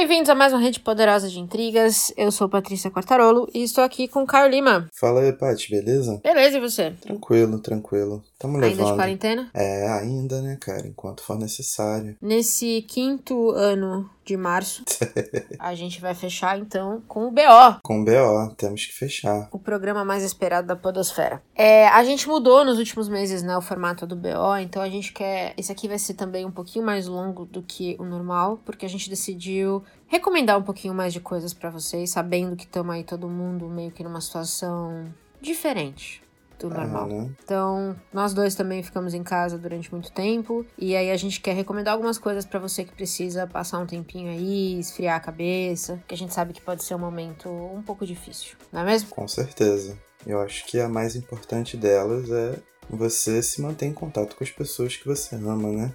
[0.00, 2.10] Bem-vindos a mais uma rede poderosa de intrigas.
[2.16, 4.88] Eu sou Patrícia Quartarolo e estou aqui com Caio Lima.
[4.98, 6.18] Fala aí, Paty, beleza?
[6.24, 6.92] Beleza, e você?
[6.92, 8.24] Tranquilo, tranquilo.
[8.38, 8.86] Tamo Ainda levando.
[8.92, 9.50] de quarentena?
[9.52, 10.86] É, ainda, né, cara?
[10.86, 12.16] Enquanto for necessário.
[12.22, 14.82] Nesse quinto ano de março,
[15.58, 19.48] a gente vai fechar então com o BO, Com BO, temos que fechar.
[19.52, 21.42] o programa mais esperado da Podosfera.
[21.54, 25.12] É, a gente mudou nos últimos meses, né, o formato do BO, então a gente
[25.12, 25.52] quer.
[25.58, 28.88] Esse aqui vai ser também um pouquinho mais longo do que o normal, porque a
[28.88, 33.28] gente decidiu recomendar um pouquinho mais de coisas pra vocês, sabendo que estamos aí todo
[33.28, 36.22] mundo meio que numa situação diferente
[36.60, 37.04] do normal.
[37.04, 37.30] Ah, né?
[37.42, 40.64] Então, nós dois também ficamos em casa durante muito tempo.
[40.76, 44.30] E aí a gente quer recomendar algumas coisas pra você que precisa passar um tempinho
[44.30, 46.02] aí, esfriar a cabeça.
[46.06, 49.08] Que a gente sabe que pode ser um momento um pouco difícil, não é mesmo?
[49.10, 49.98] Com certeza.
[50.26, 52.58] Eu acho que a mais importante delas é
[52.90, 55.94] você se manter em contato com as pessoas que você ama, né?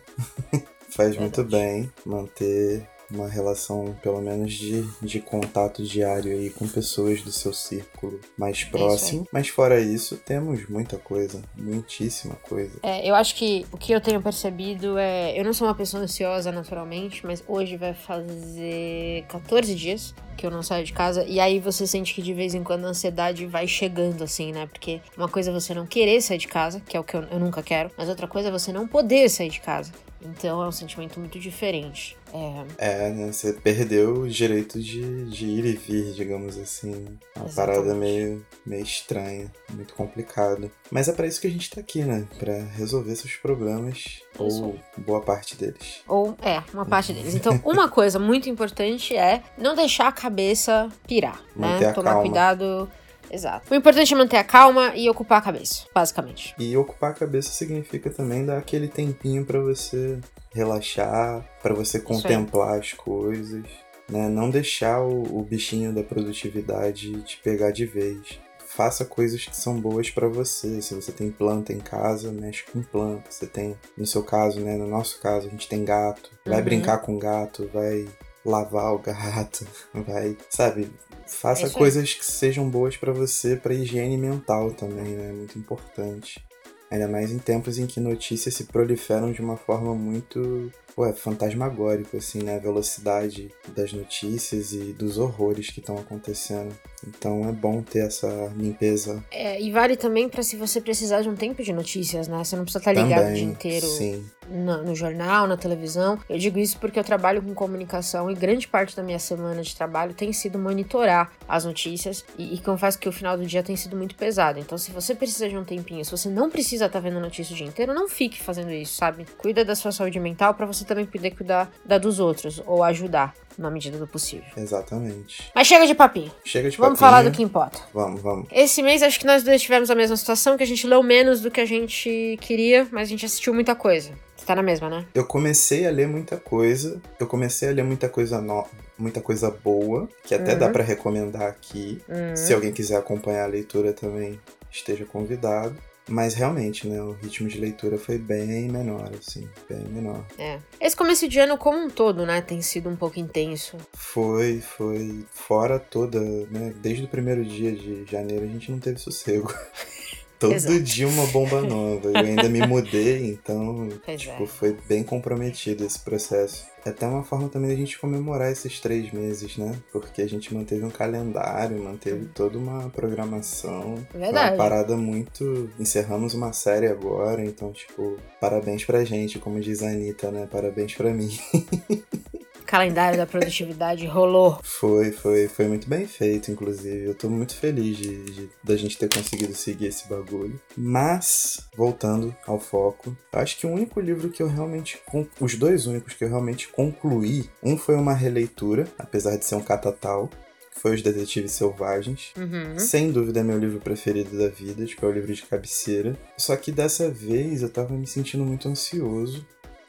[0.89, 1.63] Faz muito Verdade.
[1.63, 7.53] bem manter uma relação, pelo menos, de, de contato diário aí com pessoas do seu
[7.53, 9.27] círculo mais próximo.
[9.31, 12.79] Mas fora isso, temos muita coisa, muitíssima coisa.
[12.83, 15.37] É, eu acho que o que eu tenho percebido é.
[15.39, 20.51] Eu não sou uma pessoa ansiosa naturalmente, mas hoje vai fazer 14 dias que eu
[20.51, 21.23] não saio de casa.
[21.25, 24.67] E aí você sente que de vez em quando a ansiedade vai chegando, assim, né?
[24.67, 27.23] Porque uma coisa é você não querer sair de casa, que é o que eu,
[27.23, 29.91] eu nunca quero, mas outra coisa é você não poder sair de casa.
[30.21, 32.17] Então é um sentimento muito diferente.
[32.33, 33.31] É, É, né?
[33.31, 36.91] Você perdeu o direito de, de ir e vir, digamos assim.
[37.35, 37.55] Uma Exatamente.
[37.55, 40.71] parada meio, meio estranha, muito complicado.
[40.89, 42.27] Mas é pra isso que a gente tá aqui, né?
[42.39, 46.01] Pra resolver seus problemas, Isso ou boa parte deles.
[46.07, 47.35] Ou, é, uma parte deles.
[47.35, 51.89] Então, uma coisa muito importante é não deixar a cabeça pirar, Manter né?
[51.91, 52.21] a Tomar calma.
[52.23, 52.91] cuidado.
[53.35, 53.71] Exato.
[53.73, 56.55] O importante é manter a calma e ocupar a cabeça, basicamente.
[56.57, 60.19] E ocupar a cabeça significa também dar aquele tempinho pra você
[60.53, 63.63] relaxar, pra você contemplar as coisas,
[64.09, 64.27] né?
[64.29, 68.39] Não deixar o, o bichinho da produtividade te pegar de vez.
[68.65, 70.81] Faça coisas que são boas pra você.
[70.81, 73.23] Se você tem planta em casa, mexe com planta.
[73.31, 74.75] Você tem, no seu caso, né?
[74.75, 76.29] No nosso caso, a gente tem gato.
[76.45, 76.63] Vai Uhum.
[76.65, 78.05] brincar com gato, vai
[78.45, 80.91] lavar o gato, vai, sabe?
[81.27, 85.29] Faça É coisas que sejam boas pra você, pra higiene mental também, né?
[85.29, 86.45] É muito importante.
[86.91, 92.17] Ainda mais em tempos em que notícias se proliferam de uma forma muito, ué, fantasmagórica,
[92.17, 92.55] assim, né?
[92.55, 96.73] A velocidade das notícias e dos horrores que estão acontecendo.
[97.07, 101.29] Então é bom ter essa limpeza É, e vale também pra se você precisar de
[101.29, 102.43] um tempo de notícias, né?
[102.43, 103.31] Você não precisa estar ligado também.
[103.31, 106.19] o dia inteiro Sim, no, no jornal, na televisão.
[106.29, 109.75] Eu digo isso porque eu trabalho com comunicação e grande parte da minha semana de
[109.75, 113.75] trabalho tem sido monitorar as notícias e, e confesso que o final do dia tem
[113.75, 114.59] sido muito pesado.
[114.59, 117.57] Então, se você precisa de um tempinho, se você não precisa estar vendo notícia o
[117.57, 119.25] dia inteiro, não fique fazendo isso, sabe?
[119.37, 123.33] Cuida da sua saúde mental pra você também poder cuidar da dos outros ou ajudar
[123.57, 124.45] na medida do possível.
[124.57, 125.49] exatamente.
[125.55, 126.31] Mas chega de papinho.
[126.43, 127.11] Chega de Vamos papinho.
[127.11, 127.79] falar do que importa.
[127.93, 128.47] Vamos, vamos.
[128.51, 131.41] Esse mês acho que nós dois tivemos a mesma situação, que a gente leu menos
[131.41, 134.11] do que a gente queria, mas a gente assistiu muita coisa.
[134.35, 135.05] Você tá na mesma, né?
[135.15, 137.01] Eu comecei a ler muita coisa.
[137.17, 138.67] Eu comecei a ler muita coisa no...
[138.97, 140.59] muita coisa boa, que até Uhum.
[140.59, 142.01] dá pra recomendar aqui.
[142.09, 142.35] Hum.
[142.35, 144.37] Se alguém quiser acompanhar a leitura também,
[144.69, 145.77] esteja convidado.
[146.07, 150.23] Mas realmente, né, o ritmo de leitura foi bem menor, assim, bem menor.
[150.37, 150.59] É.
[150.79, 153.77] Esse começo de ano como um todo, né, tem sido um pouco intenso.
[153.93, 158.99] Foi, foi fora toda, né, desde o primeiro dia de janeiro a gente não teve
[158.99, 159.51] sossego.
[160.37, 160.83] Todo Exato.
[160.83, 162.09] dia uma bomba nova.
[162.09, 164.47] Eu ainda me mudei, então, Pois tipo, é.
[164.47, 166.65] foi bem comprometido esse processo.
[166.85, 169.75] É até uma forma também da gente comemorar esses três meses, né?
[169.91, 173.95] Porque a gente manteve um calendário, manteve toda uma programação.
[174.13, 174.51] Verdade.
[174.51, 175.67] uma parada muito.
[175.79, 180.47] Encerramos uma série agora, então, tipo, parabéns pra gente, como diz a Anitta, né?
[180.51, 181.35] Parabéns pra mim.
[182.65, 184.59] Calendário da produtividade rolou.
[184.63, 187.05] Foi, foi, foi muito bem feito, inclusive.
[187.05, 190.59] Eu tô muito feliz de, de- da gente ter conseguido seguir esse bagulho.
[190.75, 194.99] Mas, voltando ao foco, eu acho que o único livro que eu realmente.
[195.39, 199.61] Os dois únicos que eu realmente concluí, um foi uma releitura, apesar de ser um
[199.61, 200.29] catatal.
[200.73, 202.33] que Foi Os Detetives Selvagens.
[202.37, 202.77] Uhum.
[202.77, 206.17] Sem dúvida é meu livro preferido da vida, tipo, é o livro de cabeceira.
[206.37, 209.45] Só que dessa vez eu tava me sentindo muito ansioso,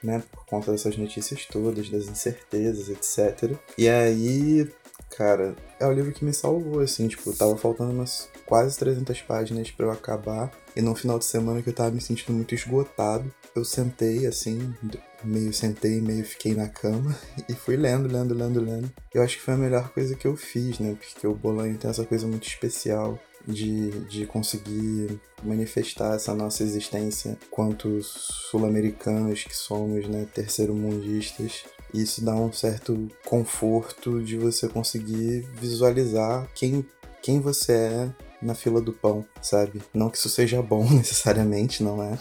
[0.06, 0.22] né?
[0.30, 3.56] Por conta dessas notícias todas, das incertezas, etc.
[3.76, 4.70] E aí,
[5.16, 9.70] cara, é o livro que me salvou, assim, tipo, tava faltando umas quase 300 páginas
[9.70, 10.50] pra eu acabar.
[10.74, 14.72] E num final de semana que eu tava me sentindo muito esgotado, eu sentei, assim,
[15.24, 17.16] meio sentei, meio fiquei na cama
[17.48, 18.92] e fui lendo, lendo, lendo, lendo.
[19.12, 20.94] Eu acho que foi a melhor coisa que eu fiz, né?
[20.94, 27.38] Porque o Bolanho tem essa coisa muito especial de, de conseguir manifestar essa nossa existência
[27.50, 30.26] quanto sul-americanos que somos, né?
[30.34, 31.64] Terceiro-mundistas.
[31.94, 36.84] isso dá um certo conforto de você conseguir visualizar quem,
[37.22, 38.10] quem você é
[38.42, 39.82] na fila do pão, sabe?
[39.94, 42.18] Não que isso seja bom necessariamente, não é?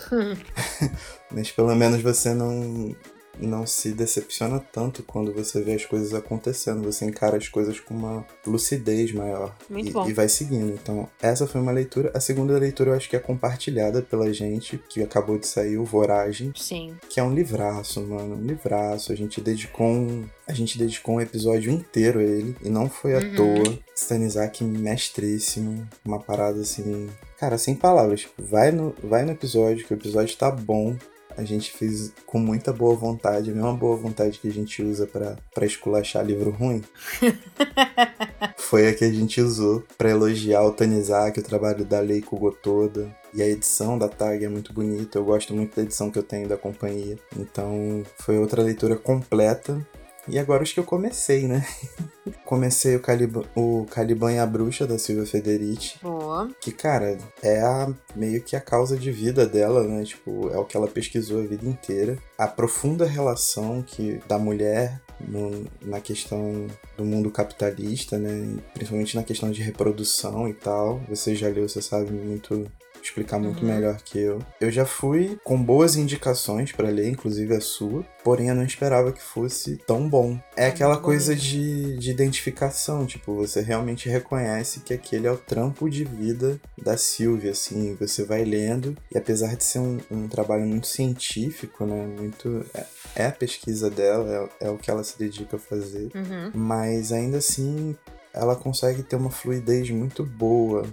[1.32, 2.96] Mas pelo menos você não
[3.40, 6.84] não se decepciona tanto quando você vê as coisas acontecendo.
[6.84, 9.56] Você encara as coisas com uma lucidez maior.
[9.70, 10.08] Muito e, bom.
[10.10, 10.74] e vai seguindo.
[10.74, 12.12] Então, essa foi uma leitura.
[12.14, 15.86] A segunda leitura eu acho que é compartilhada pela gente, que acabou de sair, o
[15.86, 16.54] Voragem.
[16.56, 16.96] Sim.
[17.10, 18.36] Que é um livraço, mano.
[18.36, 19.12] Um livraço.
[19.12, 20.26] A gente dedicou um.
[20.48, 22.56] A gente dedicou um episódio inteiro a ele.
[22.62, 23.36] E não foi à Uhum.
[23.36, 23.80] toa.
[23.96, 25.88] Stanizak mestríssimo.
[26.06, 27.10] Uma parada assim.
[27.40, 28.28] Cara, sem palavras.
[28.38, 30.96] Vai no, vai no episódio, que o episódio tá bom.
[31.38, 35.06] A gente fez com muita boa vontade, a mesma boa vontade que a gente usa
[35.08, 36.82] pra esculachar livro ruim.
[38.58, 43.14] Foi a que a gente usou pra elogiar o Tanizaki, o trabalho da Leiko Gotoda.
[43.34, 46.24] E a edição da Tag é muito bonita, eu gosto muito da edição que eu
[46.24, 47.20] tenho da companhia.
[47.38, 49.86] Então foi outra leitura completa.
[50.28, 51.66] E agora acho que eu comecei, né?
[52.46, 55.98] comecei o Caliban, o Caliban e a Bruxa, da Silvia Federici.
[56.02, 56.50] Boa.
[56.60, 60.04] Que, cara, é a, meio que a causa de vida dela, né?
[60.04, 62.18] Tipo, é o que ela pesquisou a vida inteira.
[62.38, 66.68] A profunda relação que da mulher no- na questão
[66.98, 68.58] do mundo capitalista, né?
[68.74, 71.00] Principalmente na questão de reprodução e tal.
[71.10, 72.66] Você já leu, você sabe muito
[73.08, 73.68] explicar muito Uhum.
[73.74, 74.40] melhor que eu.
[74.60, 79.12] Eu já fui com boas indicações pra ler, inclusive a sua, porém eu não esperava
[79.12, 80.40] que fosse tão bom.
[80.56, 85.90] É aquela coisa de, de identificação, tipo, você realmente reconhece que aquele é o trampo
[85.90, 90.66] de vida da Silvia, assim, você vai lendo, e apesar de ser um, um trabalho
[90.66, 92.66] muito científico, né, muito...
[92.74, 92.86] É,
[93.16, 96.52] é a pesquisa dela, é, é o que ela se dedica a fazer, Uhum.
[96.54, 97.96] mas ainda assim
[98.34, 100.86] ela consegue ter uma fluidez muito boa.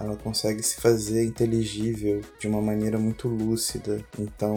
[0.00, 4.04] Ela consegue se fazer inteligível de uma maneira muito lúcida.
[4.18, 4.54] Então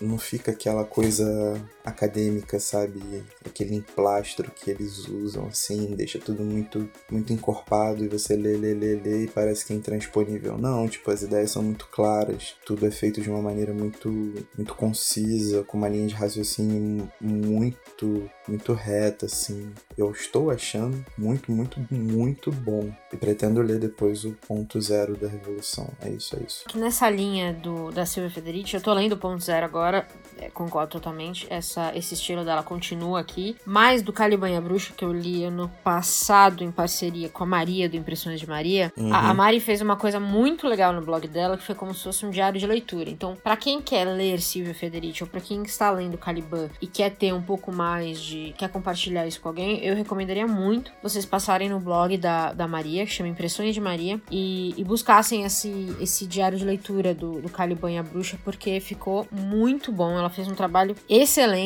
[0.00, 3.22] não fica aquela coisa acadêmica, sabe?
[3.44, 8.74] Aquele emplastro que eles usam assim, deixa tudo muito muito encorpado e você lê, lê,
[8.74, 10.56] lê, lê e parece que é intransponível.
[10.56, 14.08] Não, tipo, as ideias são muito claras, tudo é feito de uma maneira muito
[14.56, 19.72] muito concisa, com uma linha de raciocínio muito muito reta assim.
[19.96, 25.28] Eu estou achando muito, muito, muito bom e pretendo ler depois o ponto zero da
[25.28, 25.88] revolução.
[26.00, 26.64] É isso, é isso.
[26.74, 30.06] Nessa linha do, da Silvia Federici, eu tô lendo o ponto zero agora,
[30.38, 31.46] é, concordo totalmente.
[31.74, 33.56] Essa, esse estilo dela continua aqui.
[33.66, 37.46] Mais do Caliban e a Bruxa, que eu li ano passado em parceria com a
[37.46, 38.92] Maria, do Impressões de Maria.
[38.96, 39.12] Uhum.
[39.12, 42.04] A, a Mari fez uma coisa muito legal no blog dela, que foi como se
[42.04, 43.10] fosse um diário de leitura.
[43.10, 47.10] Então, pra quem quer ler Silvia Federici, ou pra quem está lendo Caliban e quer
[47.10, 48.54] ter um pouco mais de.
[48.56, 53.04] quer compartilhar isso com alguém, eu recomendaria muito vocês passarem no blog da, da Maria,
[53.04, 57.48] que chama Impressões de Maria, e, e buscassem esse, esse diário de leitura do, do
[57.48, 60.16] Caliban e a Bruxa, porque ficou muito bom.
[60.16, 61.63] Ela fez um trabalho excelente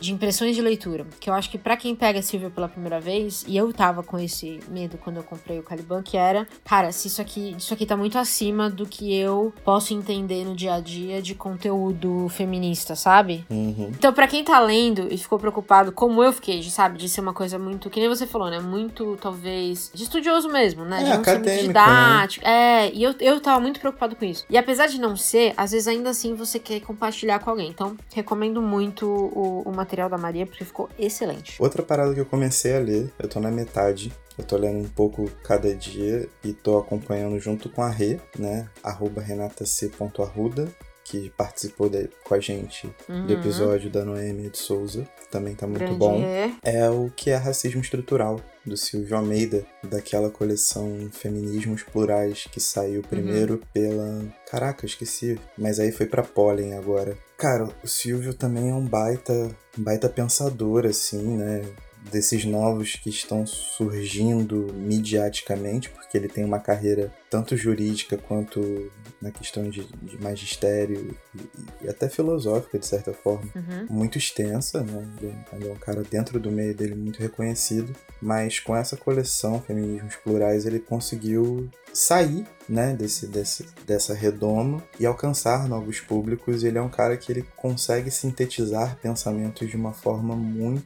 [0.00, 3.00] de impressões de leitura, que eu acho que pra quem pega a Silvia pela primeira
[3.00, 6.92] vez, e eu tava com esse medo quando eu comprei o Caliban, que era, cara,
[6.92, 10.74] se isso aqui, isso aqui tá muito acima do que eu posso entender no dia
[10.74, 13.44] a dia de conteúdo feminista, sabe?
[13.50, 13.90] Uhum.
[13.90, 17.32] Então, pra quem tá lendo e ficou preocupado, como eu fiquei, sabe, de ser uma
[17.32, 18.58] coisa muito, que nem você falou, né?
[18.60, 21.00] Muito, talvez, de estudioso mesmo, né?
[21.00, 21.68] É, de não ser muito acadêmico, né?
[21.68, 22.46] didático.
[22.46, 24.44] É, e eu, eu tava muito preocupado com isso.
[24.48, 27.68] E apesar de não ser, às vezes ainda assim você quer compartilhar com alguém.
[27.68, 31.62] Então, recomendo muito o, o material da Maria, porque ficou excelente.
[31.62, 34.10] Outra parada que eu comecei a ler, eu tô na metade.
[34.38, 38.68] Eu tô lendo um pouco cada dia e tô acompanhando junto com a Rê, né?
[38.82, 40.68] Arroba renatac.arruda,
[41.08, 43.26] que participou de- com a gente Uhum.
[43.26, 46.18] do episódio da Noêmia de Souza, que também tá muito Grande bom.
[46.20, 46.50] Rê.
[46.64, 53.02] é o que é racismo estrutural do Silvio Almeida, daquela coleção Feminismos Plurais que saiu
[53.02, 54.24] primeiro pela.
[54.50, 55.38] Caraca, esqueci.
[55.56, 57.16] Mas aí foi pra Pollen agora.
[57.38, 59.32] Cara, o Silvio também é um baita,
[59.78, 61.62] um baita pensador, assim, né?
[62.10, 69.30] Desses novos que estão surgindo mediaticamente, porque ele tem uma carreira tanto jurídica quanto na
[69.30, 73.86] questão de, de magistério e, e até filosófica, de certa forma Uhum.
[73.88, 75.06] muito extensa, né?
[75.20, 79.60] Ele ele é um cara dentro do meio dele muito reconhecido, mas com essa coleção
[79.60, 86.62] Feminismos Plurais ele conseguiu sair, né, desse, desse, dessa redoma e alcançar novos públicos.
[86.64, 90.84] Ele é um cara que ele consegue sintetizar pensamentos de uma forma muito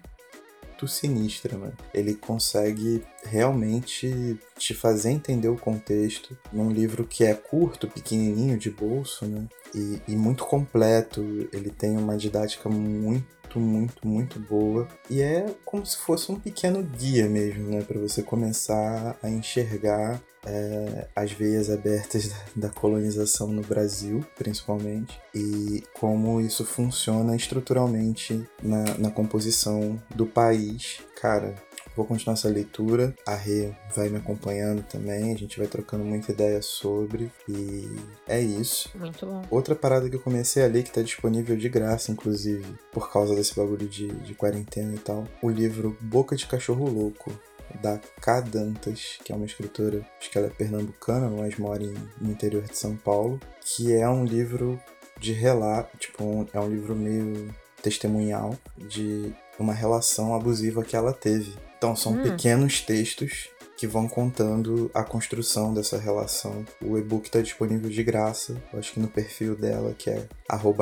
[0.89, 1.77] sinistra, mano.
[1.93, 8.71] Ele consegue realmente te fazer entender o contexto num livro que é curto, pequenininho, de
[8.71, 9.47] bolso, né?
[9.75, 11.21] E, e muito completo.
[11.53, 14.89] Ele tem uma didática muito, muito, muito boa.
[15.09, 17.83] E é como se fosse um pequeno guia mesmo, né?
[17.83, 25.21] Para você começar a enxergar é, as veias abertas da, da colonização no Brasil, principalmente,
[25.35, 31.01] e como isso funciona estruturalmente na, na composição do país.
[31.21, 31.55] Cara,
[31.97, 33.15] Vou continuar essa leitura.
[33.27, 35.33] A Rê vai me acompanhando também.
[35.35, 37.31] A gente vai trocando muita ideia sobre.
[37.49, 37.89] E
[38.27, 38.91] é isso.
[38.95, 39.43] Muito bom.
[39.51, 43.35] Outra parada que eu comecei a ler, que tá disponível de graça, inclusive, por causa
[43.35, 45.27] desse bagulho de, de quarentena e tal.
[45.43, 47.33] O livro Boca de Cachorro Louco,
[47.81, 48.41] da K.
[48.41, 52.63] Dantas, que é uma escritora, acho que ela é pernambucana, mas mora em, no interior
[52.63, 54.81] de São Paulo, que é um livro
[55.19, 61.13] de relato, tipo, um, é um livro meio testemunhal de uma relação abusiva que ela
[61.13, 61.55] teve.
[61.77, 62.23] Então são hum.
[62.23, 66.67] pequenos textos que vão contando a construção dessa relação.
[66.83, 70.29] O e-book está disponível de graça, acho que no perfil dela, que é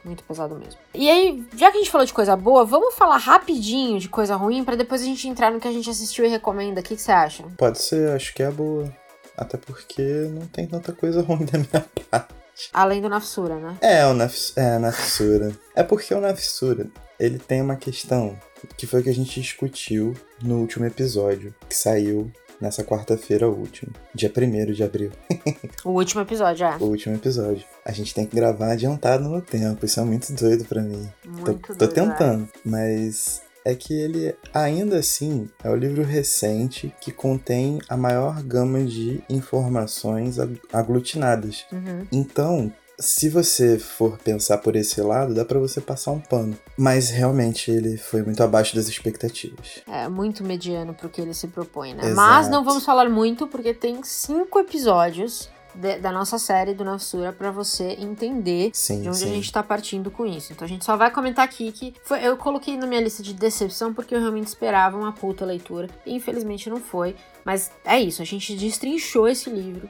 [0.09, 0.81] Muito pesado mesmo.
[0.95, 4.37] E aí, já que a gente falou de coisa boa, vamos falar rapidinho de coisa
[4.37, 6.81] ruim pra depois a gente entrar no que a gente assistiu e recomenda.
[6.81, 7.45] O que, que você acha?
[7.59, 8.91] Pode ser, acho que é boa.
[9.37, 12.35] Até porque não tem tanta coisa ruim da minha parte.
[12.73, 13.77] Além do Nafsura, né?
[13.83, 15.53] É, o Naf é, Nafsura.
[15.77, 16.89] É porque o Nafsura,
[17.21, 18.35] ele tem uma questão
[18.79, 23.93] que foi o que a gente discutiu no último episódio, que saiu nessa quarta-feira última,
[24.15, 25.11] dia 1 de abril.
[25.85, 26.77] O último episódio, é.
[26.77, 27.65] o último episódio.
[27.85, 31.09] A gente tem que gravar adiantado no tempo, isso é muito doido pra mim.
[31.23, 36.93] Tô, Muito tô doido, tentando, mas é que ele, ainda assim, é o livro recente
[37.01, 41.65] que contém a maior gama de informações ag- aglutinadas.
[41.73, 41.75] é.
[41.77, 42.07] Uhum.
[42.11, 46.59] Então, se você for pensar por esse lado, dá pra você passar um pano.
[46.77, 49.81] Mas realmente ele foi muito abaixo das expectativas.
[49.87, 52.03] É muito mediano pro que ele se propõe, né?
[52.03, 52.17] Exato.
[52.17, 55.49] Mas não vamos falar muito, porque tem cinco episódios
[56.01, 59.31] da nossa série do Nafsura pra você entender Sim, de onde sim.
[59.31, 60.53] a gente tá partindo com isso.
[60.53, 63.33] Então a gente só vai comentar aqui que foi, eu coloquei na minha lista de
[63.33, 65.89] decepção porque eu realmente esperava uma puta leitura.
[66.05, 67.15] E infelizmente não foi.
[67.49, 69.89] Mas é isso, a gente destrinchou esse livro,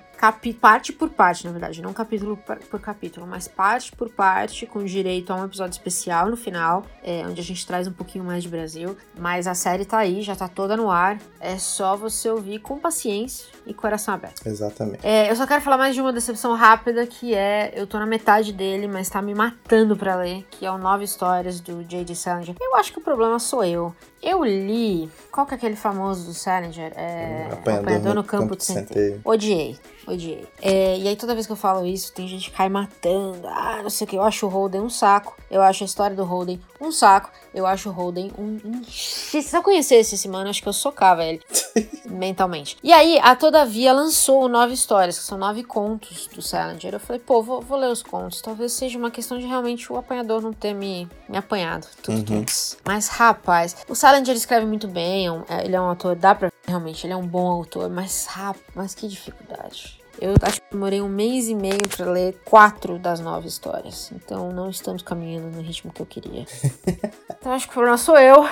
[0.61, 2.38] parte por parte, na verdade, não capítulo
[2.71, 7.25] por capítulo, mas parte por parte, com direito a um episódio especial no final, é,
[7.27, 8.97] onde a gente traz um pouquinho mais de Brasil.
[9.19, 11.19] Mas a série tá aí, já tá toda no ar.
[11.41, 14.47] É só você ouvir com paciência e coração aberto.
[14.47, 15.05] Exatamente.
[15.05, 18.07] É, eu só quero falar mais de uma decepção rápida, que é, eu tô na
[18.07, 22.15] metade dele, mas tá me matando pra ler, que é o Nove Histórias do J.D.
[22.15, 22.55] Salinger.
[22.61, 23.93] Eu acho que o problema sou eu.
[24.23, 26.93] Eu li, qual que é aquele famoso do Salinger?
[26.97, 28.89] É, Apanhador no Campo, Campo de de.
[28.89, 29.21] Centeio.
[29.25, 30.47] Odiei, odiei.
[30.60, 33.80] É, e aí toda vez que eu falo isso, tem gente que cai matando, ah,
[33.82, 36.25] não sei o que, eu acho o Holden um saco, eu acho a história do
[36.25, 38.58] Holden um saco, eu acho o Holden um...
[38.64, 38.82] um...
[38.84, 41.42] Se eu conhecesse esse mano, acho que eu socava ele
[42.06, 42.76] mentalmente.
[42.82, 46.94] E aí, a Todavia lançou nove histórias, que são nove contos do Salinger.
[46.94, 48.40] Eu falei, pô, vou, vou ler os contos.
[48.40, 51.86] Talvez seja uma questão de realmente o apanhador não ter me, me apanhado.
[52.02, 52.44] Tudo Uhum.
[52.84, 56.50] Mas, rapaz, o Salinger escreve muito bem, é é- ele é um autor, dá pra
[56.66, 59.98] realmente, ele é um bom autor, mas, rapaz, mas que dificuldade.
[60.21, 64.11] Eu acho que demorei um mês e meio pra ler quatro das nove histórias.
[64.13, 66.45] Então não estamos caminhando no ritmo que eu queria.
[67.31, 68.45] então acho que o problema sou eu.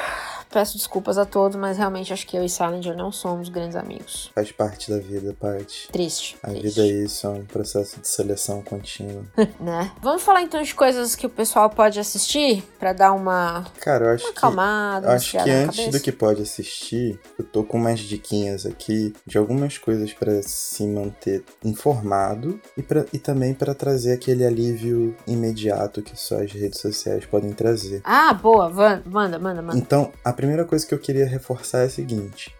[0.50, 4.30] Peço desculpas a todos, mas realmente acho que eu e Salinger não somos grandes amigos.
[4.35, 5.88] Faz parte da vida, Paty.
[5.92, 6.37] Triste.
[6.42, 6.62] A triste.
[6.68, 9.24] vida é isso, é um processo de seleção contínua.
[9.61, 9.90] Né?
[10.02, 14.11] Vamos falar então de coisas que o pessoal pode assistir pra dar uma, Cara, eu
[14.14, 14.38] acho uma que.
[14.38, 15.90] acalmada, Eu acho que antes cabeça.
[15.98, 20.87] do que pode assistir, eu tô com umas diquinhas aqui de algumas coisas pra se
[20.87, 26.80] manter informado e, pra, e também pra trazer aquele alívio imediato que só as redes
[26.80, 28.00] sociais podem trazer.
[28.04, 28.68] Ah, boa.
[28.68, 29.78] Van- Manda, manda, manda.
[29.78, 32.55] Então, a primeira coisa que eu queria reforçar é a seguinte: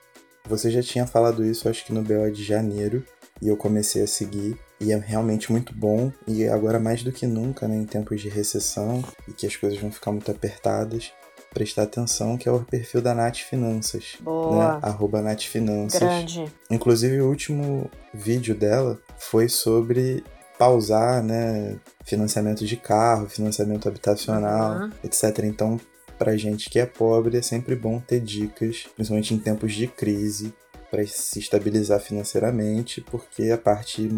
[0.49, 3.05] você já tinha falado isso, acho que no BO de janeiro,
[3.41, 4.59] e eu comecei a seguir.
[4.79, 8.29] E é realmente muito bom, e agora mais do que nunca, né, em tempos de
[8.29, 11.13] recessão e que as coisas vão ficar muito apertadas,
[11.55, 14.75] prestar atenção que é o perfil da Nath Finanças, Boa.
[14.75, 14.79] né?
[14.83, 15.99] Arroba Nath Finanças.
[16.01, 16.45] Grande.
[16.71, 20.23] Inclusive, o último vídeo dela foi sobre
[20.59, 21.77] pausar, né?
[22.05, 24.91] Financiamento de carro, financiamento habitacional, Uhum.
[25.03, 25.39] etc.
[25.45, 25.81] Então,
[26.19, 30.55] pra gente que é pobre, é sempre bom ter dicas, principalmente em tempos de crise,
[30.91, 34.09] para se estabilizar financeiramente, porque a parte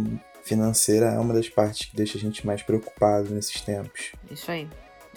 [0.43, 4.13] financeira é uma das partes que deixa a gente mais preocupado nesses tempos.
[4.31, 4.69] Isso aí.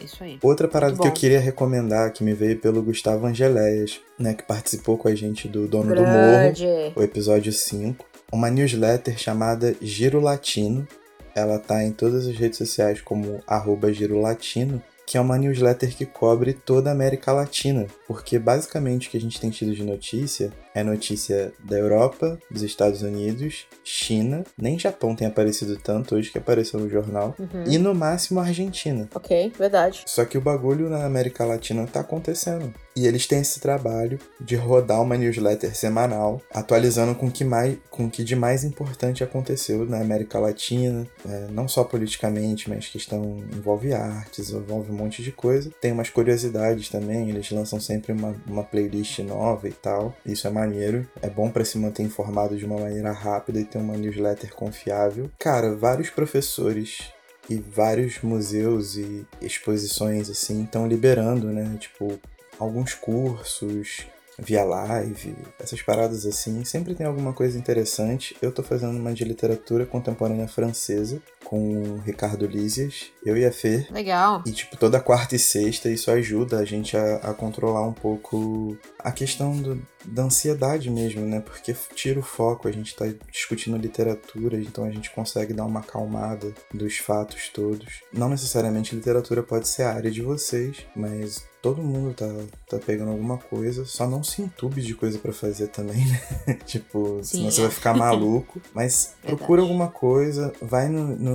[0.04, 0.40] Isso aí.
[0.42, 4.98] Outra parada que eu queria recomendar, que me veio pelo Gustavo Angeléias, né, que participou
[4.98, 6.66] com a gente do Dono do Morro, Grande.
[6.96, 10.88] o episódio 5, uma newsletter chamada Giro Latino.
[11.36, 15.94] Ela tá em todas as redes sociais como arroba Giro Latino, que é uma newsletter
[15.94, 19.84] que cobre toda a América Latina, porque basicamente o que a gente tem tido de
[19.84, 26.32] notícia é notícia da Europa, dos Estados Unidos, China, nem Japão tem aparecido tanto hoje
[26.32, 27.64] que apareceu no jornal, Uhum.
[27.68, 29.10] e no máximo Argentina.
[29.14, 30.04] Ok, verdade.
[30.06, 32.74] Só que o bagulho na América Latina tá acontecendo.
[32.96, 37.78] E eles têm esse trabalho de rodar uma newsletter semanal, atualizando com o que, mais,
[37.90, 42.88] com o que de mais importante aconteceu na América Latina, é, não só politicamente, mas
[42.88, 45.72] questão envolve artes, envolve um monte de coisa.
[45.80, 50.14] Tem umas curiosidades também, eles lançam sempre uma, uma playlist nova e tal.
[50.26, 53.80] Isso é maneiro, é bom pra se manter informado de uma maneira rápida e ter
[53.80, 55.30] uma newsletter confiável.
[55.40, 57.12] Cara, vários professores
[57.50, 61.76] e vários museus e exposições assim estão liberando, né?
[61.80, 62.20] Tipo,
[62.60, 64.06] alguns cursos,
[64.38, 68.36] via live, essas paradas assim, sempre tem alguma coisa interessante.
[68.42, 73.52] Eu tô fazendo uma de literatura contemporânea francesa com o Ricardo Lízias, eu e a
[73.52, 73.88] Fê.
[73.92, 74.44] Legal.
[74.46, 78.78] E, tipo, toda quarta e sexta isso ajuda a gente a, a controlar um pouco
[79.00, 81.40] a questão do, da ansiedade mesmo, né?
[81.40, 85.82] Porque tira o foco, a gente tá discutindo literatura, então a gente consegue dar uma
[85.82, 88.02] acalmada dos fatos todos.
[88.14, 92.28] Não necessariamente literatura pode ser a área de vocês, mas todo mundo tá,
[92.68, 96.06] tá pegando alguma coisa, só não se entube de coisa para fazer também,
[96.48, 96.58] né?
[96.66, 97.52] tipo, Sim, senão é.
[97.52, 98.60] você vai ficar maluco.
[98.74, 101.31] Mas procura alguma coisa, vai no, no,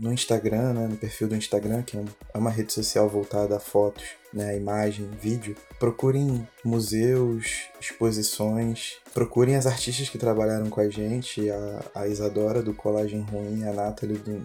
[0.00, 0.86] no, Instagram, né?
[0.88, 5.08] No perfil do Instagram, que é, é uma rede social voltada a fotos né, imagem,
[5.20, 12.60] vídeo, procurem museus, exposições, procurem as artistas que trabalharam com a gente, a, a Isadora
[12.60, 14.42] do Colagem Ruim, a Nathalie do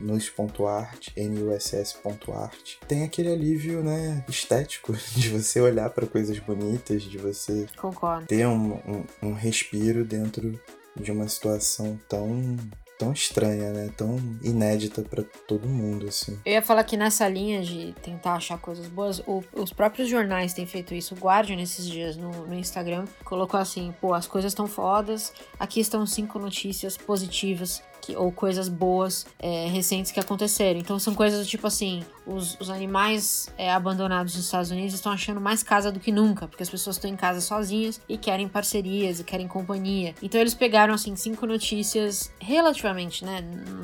[0.00, 2.76] Nus.art, nuss.art.
[2.88, 8.26] Tem aquele alívio, né, estético de você olhar para coisas bonitas, de você Concordo.
[8.26, 10.58] ter um, um, um respiro dentro
[10.96, 12.56] de uma situação tão
[12.98, 13.90] tão estranha, né?
[13.96, 16.38] Tão inédita para todo mundo, assim.
[16.44, 20.52] Eu ia falar que nessa linha de tentar achar coisas boas, o, os próprios jornais
[20.52, 21.14] têm feito isso.
[21.14, 25.80] O Guardian, nesses dias no, no Instagram, colocou assim: pô, as coisas estão fodas, aqui
[25.80, 30.78] estão cinco notícias positivas que, ou coisas boas é, recentes que aconteceram.
[30.78, 35.40] Então são coisas tipo assim: os, os animais é, abandonados nos Estados Unidos estão achando
[35.40, 39.20] mais casa do que nunca, porque as pessoas estão em casa sozinhas e querem parcerias
[39.20, 40.14] e querem companhia.
[40.20, 43.40] Então eles pegaram assim cinco notícias relativamente, né?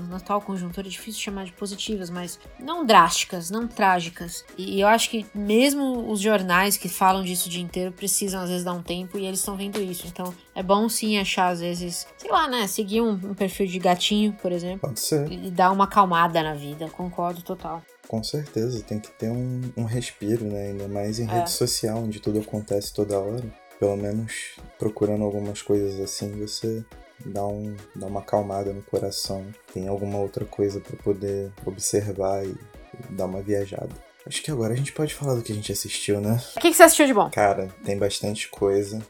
[0.08, 4.44] Na atual conjuntura é difícil chamar de positivas, mas não drásticas, não trágicas.
[4.56, 8.48] E eu acho que mesmo os jornais que falam disso o dia inteiro precisam às
[8.48, 10.06] vezes dar um tempo e eles estão vendo isso.
[10.08, 12.66] Então é bom sim achar às vezes, sei lá, né?
[12.66, 14.07] Seguir um, um perfil de gatinho
[14.40, 14.80] por exemplo.
[14.80, 15.30] Pode ser.
[15.30, 17.82] E dar uma acalmada na vida, concordo total.
[18.06, 20.68] Com certeza, tem que ter um, um respiro, né?
[20.68, 21.38] Ainda mais em é.
[21.38, 23.44] rede social, onde tudo acontece toda hora.
[23.78, 26.84] Pelo menos procurando algumas coisas assim, você
[27.24, 29.46] dá, um, dá uma acalmada no coração.
[29.72, 33.90] Tem alguma outra coisa para poder observar e, e dar uma viajada.
[34.26, 36.38] Acho que agora a gente pode falar do que a gente assistiu, né?
[36.56, 37.30] O que, que você assistiu de bom?
[37.30, 39.00] Cara, tem bastante coisa.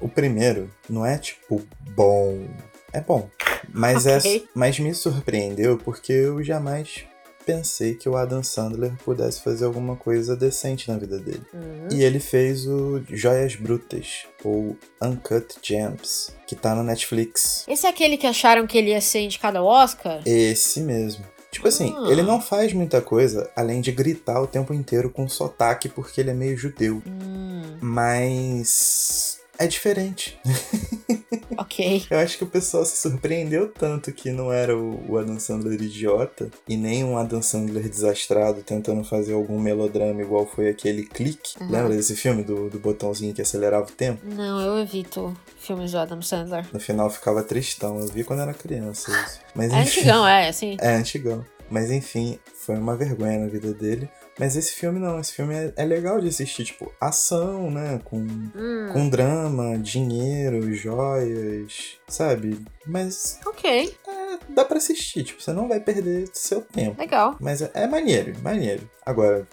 [0.00, 1.62] O primeiro não é tipo
[1.94, 2.46] bom.
[2.92, 3.28] É bom.
[3.72, 4.36] Mas, é okay.
[4.38, 7.04] é, mas me surpreendeu porque eu jamais
[7.44, 11.42] pensei que o Adam Sandler pudesse fazer alguma coisa decente na vida dele.
[11.52, 11.88] Uhum.
[11.90, 17.64] E ele fez o Joias Brutas, ou Uncut Gems, que tá no Netflix.
[17.68, 20.22] Esse é aquele que acharam que ele ia ser indicado ao Oscar?
[20.24, 21.24] Esse mesmo.
[21.50, 22.10] Tipo assim, ah.
[22.10, 26.30] ele não faz muita coisa além de gritar o tempo inteiro com sotaque porque ele
[26.30, 27.02] é meio judeu.
[27.06, 27.76] Hum.
[27.80, 30.38] Mas é diferente.
[31.56, 32.06] Ok.
[32.10, 36.50] Eu acho que o pessoal se surpreendeu tanto que não era o Adam Sandler idiota
[36.68, 41.54] e nem um Adam Sandler desastrado tentando fazer algum melodrama igual foi aquele clique.
[41.60, 41.70] Uhum.
[41.70, 44.22] Lembra desse filme do, do botãozinho que acelerava o tempo?
[44.24, 46.66] Não, eu evito filmes do Adam Sandler.
[46.72, 47.98] No final ficava tristão.
[47.98, 49.40] Eu vi quando era criança isso.
[49.54, 50.76] Mas, é antigão, é, assim.
[50.80, 51.44] É antigão.
[51.72, 54.08] Mas enfim, foi uma vergonha na vida dele.
[54.38, 57.98] Mas esse filme não, esse filme é, é legal de assistir, tipo, ação, né?
[58.04, 58.90] Com, hum.
[58.92, 62.62] com drama, dinheiro, joias, sabe?
[62.86, 63.40] Mas.
[63.46, 63.96] Ok.
[64.06, 67.00] É, dá pra assistir, tipo, você não vai perder seu tempo.
[67.00, 67.36] Legal.
[67.40, 68.88] Mas é, é maneiro, maneiro.
[69.04, 69.48] Agora,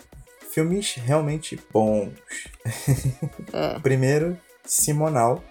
[0.52, 2.12] filmes realmente bons.
[3.54, 3.80] É.
[3.82, 5.42] Primeiro, Simonal,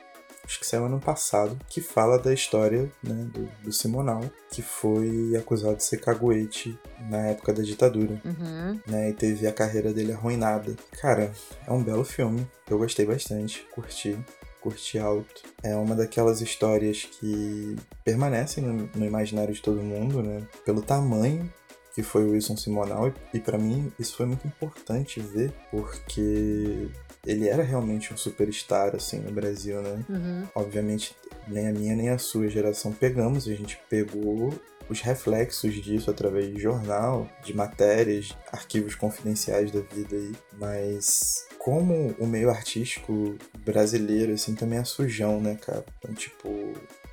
[0.48, 5.36] acho que saiu ano passado, que fala da história né, do, do, Simonal, que foi
[5.36, 6.76] acusado de ser caguete
[7.10, 8.18] na época da ditadura.
[8.24, 8.80] Uhum.
[8.86, 10.74] Né, e teve a carreira dele arruinada.
[10.98, 11.30] Cara,
[11.66, 12.48] é um belo filme.
[12.68, 14.18] Eu gostei bastante, curti.
[14.62, 15.42] Curti alto.
[15.62, 20.42] É uma daquelas histórias que permanecem no, no imaginário de todo mundo, né?
[20.64, 21.52] Pelo tamanho
[21.94, 26.88] que foi o Wilson Simonal, e, e para mim isso foi muito importante ver, porque
[27.26, 30.04] ele era realmente um superstar, assim, no Brasil, né?
[30.08, 30.46] Uhum.
[30.54, 31.14] Obviamente,
[31.46, 34.52] nem a minha nem a sua geração pegamos, a gente pegou
[34.88, 42.14] os reflexos disso através de jornal, de matérias, arquivos confidenciais da vida aí, mas como
[42.18, 45.84] o meio artístico brasileiro, assim, também é sujão, né, cara?
[45.98, 46.48] Então, tipo,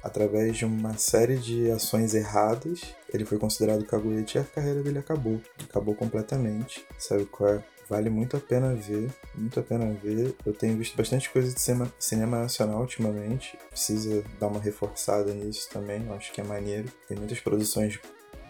[0.01, 2.81] através de uma série de ações erradas,
[3.13, 5.41] ele foi considerado caguete e a carreira dele acabou.
[5.67, 6.85] Acabou completamente.
[6.97, 7.63] Sabe qual é?
[7.89, 10.35] Vale muito a pena ver, muito a pena ver.
[10.45, 13.57] Eu tenho visto bastante coisa de cinema, cinema nacional ultimamente.
[13.69, 16.91] Precisa dar uma reforçada nisso também, eu acho que é maneiro.
[17.07, 17.99] Tem muitas produções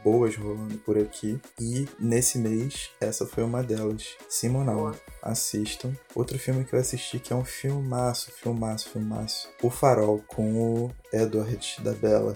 [0.05, 1.39] boas rolando por aqui.
[1.59, 4.15] E nesse mês, essa foi uma delas.
[4.29, 4.95] Simonal.
[5.19, 5.91] Assistam.
[6.13, 9.49] Outro filme que eu assisti que é um filmaço, filmaço, filmaço.
[9.63, 12.35] O Farol, com o Edward da Bella.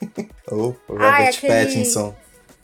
[0.50, 1.52] Ou Robert Ai, aquele...
[1.52, 2.16] Pattinson.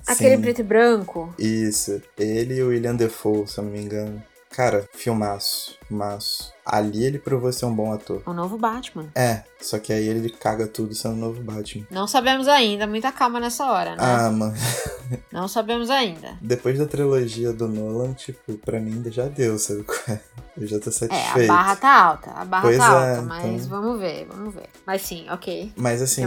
[0.08, 0.42] Aquele Sim.
[0.42, 1.34] preto e branco?
[1.38, 2.02] Isso.
[2.18, 4.22] Ele e o William Defoe, se eu não me engano.
[4.50, 6.52] Cara, filmaço, filmaço.
[6.64, 8.22] Ali ele provou ser um bom ator.
[8.26, 9.06] O novo Batman.
[9.14, 11.86] É, só que aí ele caga tudo sendo o novo Batman.
[11.90, 13.96] Não sabemos ainda, muita calma nessa hora, né?
[13.98, 14.54] Ah, mano.
[15.32, 16.36] Não sabemos ainda.
[16.42, 19.84] Depois da trilogia do Nolan, tipo, pra mim ainda já deu, sabe?
[20.60, 21.38] Eu já tô satisfeito.
[21.40, 24.26] É, a barra tá alta, a barra Pois tá é, alta, mas então- vamos ver,
[24.28, 24.68] vamos ver.
[24.84, 25.72] Mas sim, ok.
[25.76, 26.24] Mas assim,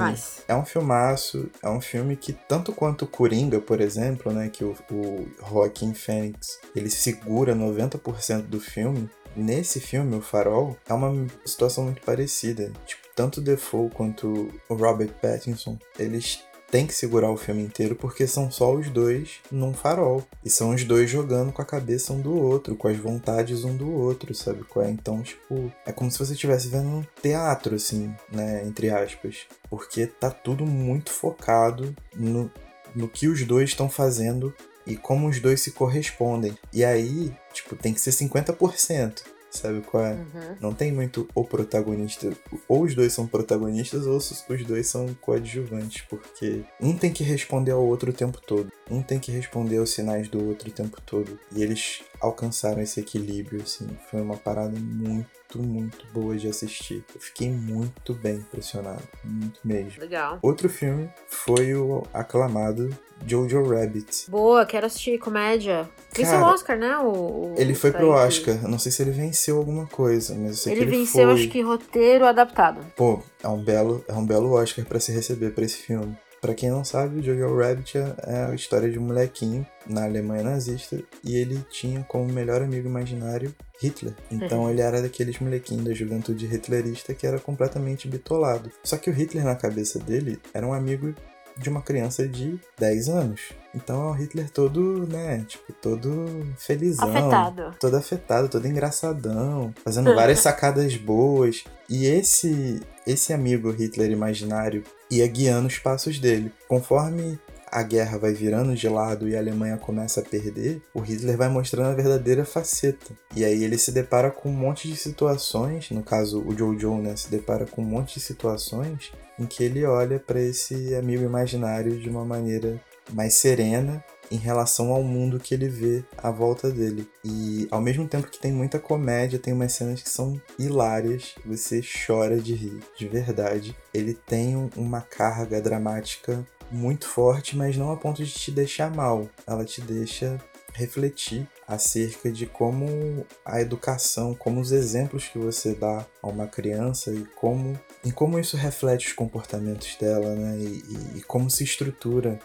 [0.47, 4.73] é um filmaço, é um filme que, tanto quanto Coringa, por exemplo, né, que o,
[4.89, 11.85] o Joaquin Phoenix, ele segura 90% do filme, nesse filme, o Farol, é uma situação
[11.85, 12.71] muito parecida.
[12.85, 18.25] Tipo, tanto Defoe quanto o Robert Pattinson, eles têm que segurar o filme inteiro porque
[18.25, 20.25] são só os dois num farol.
[20.43, 23.75] E são os dois jogando com a cabeça um do outro, com as vontades um
[23.75, 24.89] do outro, sabe qual é?
[24.89, 28.63] Então, tipo, é como se você estivesse vendo um teatro, assim, né?
[28.65, 29.45] Entre aspas.
[29.69, 32.49] Porque tá tudo muito focado no,
[32.95, 34.53] no que os dois estão fazendo
[34.87, 36.57] e como os dois se correspondem.
[36.73, 39.23] E aí, tipo, tem que ser 50%.
[39.51, 40.13] Sabe qual é?
[40.13, 40.55] Uhum.
[40.61, 42.31] Não tem muito o protagonista.
[42.69, 46.03] Ou os dois são protagonistas, ou os os dois são coadjuvantes.
[46.09, 48.71] Porque um tem que responder ao outro o tempo todo.
[48.91, 51.39] Um tem que responder aos sinais do outro o tempo todo.
[51.55, 53.87] E eles alcançaram esse equilíbrio, assim.
[54.09, 57.03] Foi uma parada muito, muito boa de assistir.
[57.15, 59.01] Eu fiquei muito bem impressionado.
[59.23, 59.99] Muito mesmo.
[60.01, 60.39] Legal.
[60.41, 62.89] Outro filme foi o aclamado
[63.25, 64.29] Jojo Rabbit.
[64.29, 65.89] Boa, quero assistir comédia.
[66.13, 66.97] Venceu o Cara, Oscar, né?
[66.97, 68.09] O, o- Ele foi pro.
[68.09, 68.59] Oscar.
[68.61, 71.27] Eu não sei se ele venceu alguma coisa, mas eu sei Ele que ele venceu,
[71.29, 71.33] foi.
[71.35, 72.85] acho que roteiro adaptado.
[72.95, 76.17] Pô, é um belo, é um belo Oscar pra se receber pra esse filme.
[76.41, 80.05] Pra quem não sabe, o Jojo Rabbit é é a história de um molequinho na
[80.05, 84.15] Alemanha nazista e ele tinha como melhor amigo imaginário Hitler.
[84.31, 88.71] Então ele era daqueles molequinhos da juventude hitlerista que era completamente bitolado.
[88.83, 91.13] Só que o Hitler na cabeça dele era um amigo
[91.57, 93.41] de uma criança de 10 anos.
[93.75, 97.75] Então é o Hitler todo, né, tipo, todo felizão Afetado.
[97.79, 101.63] todo afetado, todo engraçadão, fazendo várias sacadas boas.
[101.89, 106.51] E esse esse amigo Hitler imaginário ia guiando os passos dele.
[106.67, 107.37] Conforme
[107.71, 111.47] a guerra vai virando de lado e a Alemanha começa a perder, o Hitler vai
[111.47, 113.13] mostrando a verdadeira faceta.
[113.35, 117.15] E aí ele se depara com um monte de situações, no caso o Jojo, né,
[117.15, 121.97] se depara com um monte de situações em que ele olha para esse amigo imaginário
[121.97, 122.79] de uma maneira
[123.13, 127.07] mais serena em relação ao mundo que ele vê à volta dele.
[127.23, 131.81] E ao mesmo tempo que tem muita comédia, tem umas cenas que são hilárias, você
[132.07, 133.75] chora de rir, de verdade.
[133.93, 138.89] Ele tem um- uma carga dramática muito forte, mas não a ponto de te deixar
[138.89, 139.27] mal.
[139.45, 140.39] Ela te deixa
[140.73, 147.11] refletir acerca de como a educação, como os exemplos que você dá a uma criança
[147.13, 150.57] e como, em como isso reflete os comportamentos dela, né?
[150.57, 152.39] E, e- e como se estrutura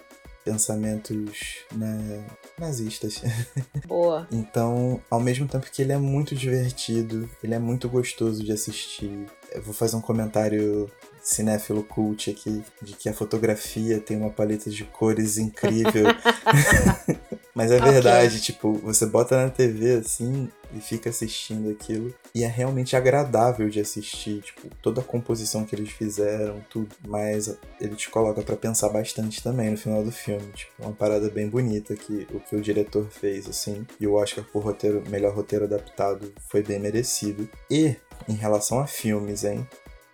[0.46, 2.24] pensamentos né,
[2.56, 3.20] nazistas.
[3.84, 4.28] Boa.
[4.30, 9.26] Então, ao mesmo tempo que ele é muito divertido, ele é muito gostoso de assistir.
[9.52, 10.88] Eu vou fazer um comentário
[11.20, 16.06] cinéfilo cult aqui, de que a fotografia tem uma paleta de cores incrível.
[17.52, 22.14] Mas é verdade, tipo, você bota na TV assim e fica assistindo aquilo.
[22.34, 26.94] E é realmente agradável de assistir, tipo, toda a composição que eles fizeram, tudo.
[27.06, 30.52] Mas ele te coloca pra pensar bastante também no final do filme.
[30.52, 33.86] Tipo, uma parada bem bonita que o que o diretor fez, assim.
[34.00, 37.48] E o Oscar por roteiro, melhor roteiro adaptado foi bem merecido.
[37.70, 37.96] E,
[38.28, 39.66] em relação a filmes, hein?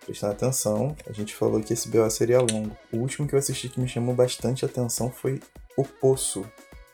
[0.05, 2.75] Prestando atenção, a gente falou que esse BO seria longo.
[2.91, 5.39] O último que eu assisti que me chamou bastante atenção foi
[5.77, 6.45] O Poço,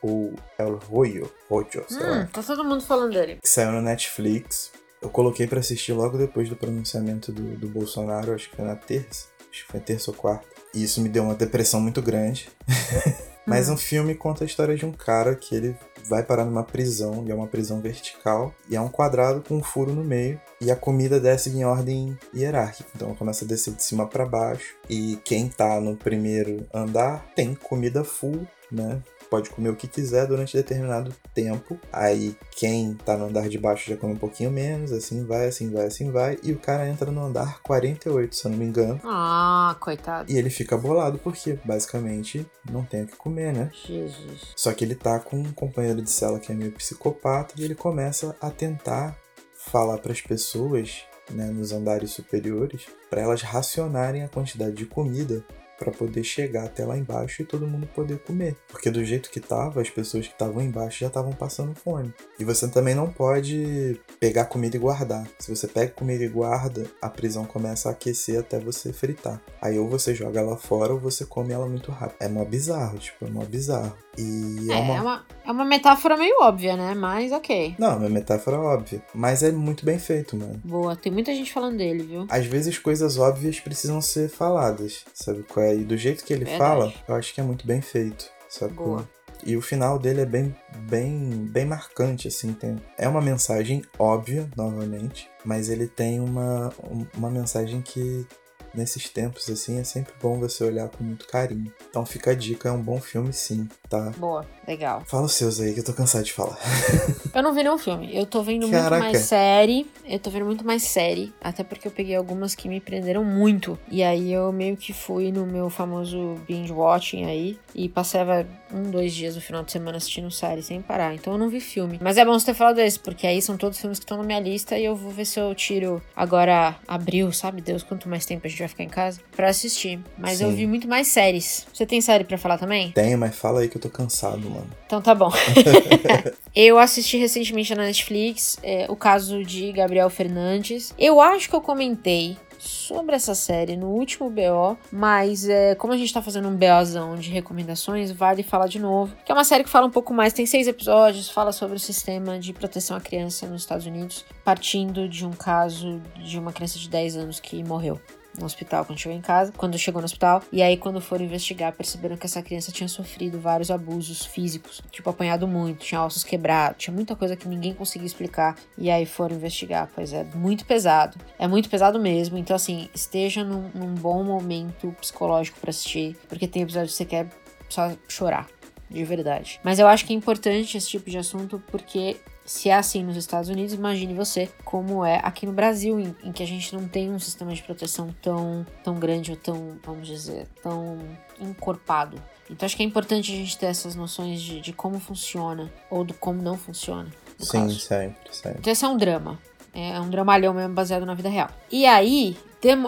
[0.02, 3.38] ou El Royo, Royo, sei lá Hum, tá todo mundo falando dele.
[3.42, 4.72] que saiu no Netflix.
[5.02, 8.76] Eu coloquei pra assistir logo depois do pronunciamento do, do Bolsonaro, acho que foi na
[8.76, 10.46] terça, acho que foi terça ou quarta.
[10.74, 12.48] E isso me deu uma depressão muito grande.
[13.46, 15.74] Mas um filme conta a história de um cara que ele
[16.08, 19.62] vai parar numa prisão, e é uma prisão vertical, e é um quadrado com um
[19.62, 22.88] furo no meio, e a comida desce em ordem hierárquica.
[22.94, 27.26] Então ela começa a descer de cima para baixo, e quem tá no primeiro andar
[27.34, 29.00] tem comida full, né?
[29.30, 31.78] Pode comer o que quiser durante determinado tempo.
[31.92, 35.70] Aí quem tá no andar de baixo já come um pouquinho menos, assim vai, assim
[35.70, 36.36] vai, assim vai.
[36.42, 39.00] E o cara entra no andar 48, se eu não me engano.
[39.04, 40.30] Ah, coitado.
[40.30, 43.70] E ele fica bolado porque, basicamente, não tem o que comer, né?
[43.86, 44.52] Jesus.
[44.56, 47.74] Só que ele tá com um companheiro de cela que é meio psicopata e ele
[47.74, 49.16] começa a tentar
[49.54, 55.44] falar para as pessoas, né, nos andares superiores, para elas racionarem a quantidade de comida
[55.80, 58.54] para poder chegar até lá embaixo e todo mundo poder comer.
[58.68, 62.12] Porque do jeito que tava, as pessoas que estavam embaixo já estavam passando fome.
[62.38, 65.26] E você também não pode pegar comida e guardar.
[65.38, 69.40] Se você pega comida e guarda, a prisão começa a aquecer até você fritar.
[69.60, 72.16] Aí ou você joga ela fora ou você come ela muito rápido.
[72.20, 73.96] É mó bizarro, tipo, é mó bizarro.
[74.18, 74.96] E é, é, uma...
[74.96, 75.26] é, uma...
[75.46, 76.94] é uma metáfora meio óbvia, né?
[76.94, 77.74] Mas ok.
[77.78, 79.02] Não, é uma metáfora óbvia.
[79.14, 80.60] Mas é muito bem feito, mano.
[80.62, 82.26] Boa, tem muita gente falando dele, viu?
[82.28, 85.69] Às vezes coisas óbvias precisam ser faladas, sabe qual é?
[85.74, 86.58] E do jeito que ele Verdade.
[86.58, 88.74] fala, eu acho que é muito bem feito, sabe?
[88.74, 89.08] Boa.
[89.44, 90.54] E o final dele é bem,
[90.88, 92.52] bem, bem marcante, assim.
[92.52, 96.72] Tem, é uma mensagem óbvia, novamente, mas ele tem uma,
[97.16, 98.26] uma mensagem que
[98.74, 101.72] nesses tempos, assim, é sempre bom você olhar com muito carinho.
[101.88, 104.10] Então fica a dica, é um bom filme sim, tá?
[104.16, 105.02] Boa, legal.
[105.06, 106.58] Fala os seus aí, que eu tô cansado de falar.
[107.34, 108.90] eu não vi nenhum filme, eu tô vendo Caraca.
[108.90, 112.68] muito mais série, eu tô vendo muito mais série, até porque eu peguei algumas que
[112.68, 117.58] me prenderam muito, e aí eu meio que fui no meu famoso binge watching aí,
[117.74, 121.38] e passava um, dois dias no final de semana assistindo série sem parar, então eu
[121.38, 121.98] não vi filme.
[122.00, 124.24] Mas é bom você ter falado desse, porque aí são todos filmes que estão na
[124.24, 128.24] minha lista, e eu vou ver se eu tiro agora abril, sabe Deus, quanto mais
[128.24, 130.00] tempo a gente vai ficar em casa, para assistir.
[130.16, 130.44] Mas Sim.
[130.44, 131.66] eu vi muito mais séries.
[131.72, 132.92] Você tem série para falar também?
[132.92, 134.70] Tenho, mas fala aí que eu tô cansado, mano.
[134.86, 135.30] Então tá bom.
[136.54, 140.94] eu assisti recentemente na Netflix é, o caso de Gabriel Fernandes.
[140.98, 145.96] Eu acho que eu comentei sobre essa série no último BO, mas é, como a
[145.96, 149.14] gente tá fazendo um BOzão de recomendações, vale falar de novo.
[149.24, 151.80] Que é uma série que fala um pouco mais, tem seis episódios, fala sobre o
[151.80, 156.78] sistema de proteção à criança nos Estados Unidos, partindo de um caso de uma criança
[156.78, 157.98] de 10 anos que morreu
[158.40, 160.42] no hospital quando chegou em casa, quando chegou no hospital.
[160.52, 165.08] E aí, quando foram investigar, perceberam que essa criança tinha sofrido vários abusos físicos, tipo,
[165.08, 168.56] apanhado muito, tinha ossos quebrados, tinha muita coisa que ninguém conseguia explicar.
[168.76, 169.88] E aí foram investigar.
[169.94, 171.18] Pois é, muito pesado.
[171.38, 172.36] É muito pesado mesmo.
[172.36, 177.04] Então, assim, esteja num, num bom momento psicológico para assistir, porque tem episódios que você
[177.04, 177.28] quer
[177.68, 178.48] só chorar
[178.90, 179.60] de verdade.
[179.62, 182.16] Mas eu acho que é importante esse tipo de assunto porque
[182.50, 186.32] se é assim nos Estados Unidos, imagine você como é aqui no Brasil, em, em,
[186.32, 190.08] que a gente não tem um sistema de proteção tão, tão grande ou tão, vamos
[190.08, 190.98] dizer, tão
[191.40, 192.20] encorpado.
[192.50, 196.02] Então acho que é importante a gente ter essas noções de, de como funciona ou
[196.02, 197.08] do como não funciona.
[197.38, 197.78] Sim, caso.
[197.78, 198.58] sempre, sempre.
[198.58, 199.38] Então esse é um drama.
[199.72, 201.50] É um dramalhão mesmo baseado na vida real.
[201.70, 202.36] E aí,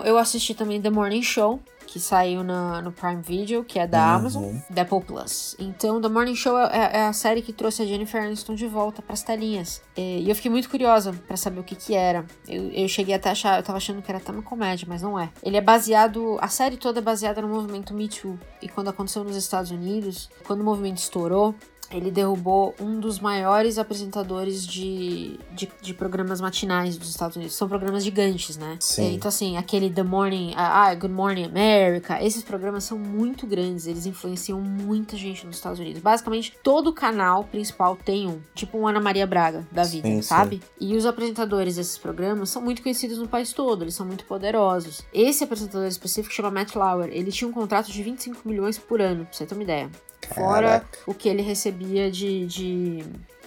[0.05, 1.61] eu assisti também The Morning Show,
[1.93, 4.15] que saiu na, no Prime Video, que é da uhum.
[4.15, 5.55] Amazon, da Apple Plus.
[5.59, 9.03] Então, The Morning Show é, é, a série que trouxe a Jennifer Aniston de volta
[9.03, 9.83] para as telinhas.
[9.95, 12.25] E, eu fiquei muito curiosa para saber o que que era.
[12.49, 15.03] Eu, eu cheguei até a achar, eu tava achando que era até uma comédia, mas
[15.03, 15.29] não é.
[15.43, 18.39] Ele é baseado, a série toda é baseada no movimento Me Too.
[18.63, 21.55] E quando aconteceu nos Estados Unidos, quando o movimento estourou,
[21.97, 27.55] ele derrubou um dos maiores apresentadores de, de, de, programas matinais dos Estados Unidos.
[27.55, 28.77] São programas gigantes, né?
[28.81, 29.15] Sim.
[29.15, 34.07] Então, assim, aquele The Morning, ah, Good Morning America, esses programas são muito grandes, eles
[34.07, 36.03] influenciam muita gente nos Estados Unidos.
[36.03, 40.57] Basicamente, todo canal principal tem um, tipo um Ana Maria Braga da vida, sim, sabe?
[40.57, 40.63] Sim.
[40.81, 45.03] E os apresentadores desses programas são muito conhecidos no país todo, eles são muito poderosos.
[45.13, 49.25] Esse apresentador específico chama Matt Lauer, ele tinha um contrato de 25 milhões por ano,
[49.25, 49.91] pra você ter uma ideia.
[50.29, 53.05] Fora o que ele recebia de, de